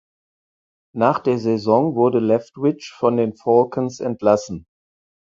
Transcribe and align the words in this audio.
Nach 0.95 1.19
der 1.19 1.37
Saison 1.37 1.93
wurde 1.93 2.17
Leftwich 2.17 2.89
von 2.89 3.17
den 3.17 3.35
Falcons 3.35 3.99
entlassen. 3.99 4.65